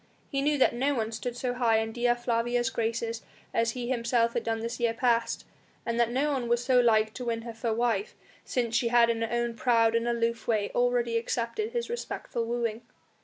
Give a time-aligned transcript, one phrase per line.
[0.29, 3.21] He knew that no one stood so high in Dea Flavia's graces
[3.53, 5.45] as he himself had done this year past,
[5.85, 9.11] and that no one was so like to win her for wife, since she had
[9.11, 12.81] in her own proud and aloof way already accepted his respectful wooing.